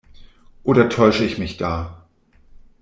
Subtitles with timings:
[0.63, 2.07] Oder täusche ich mich da?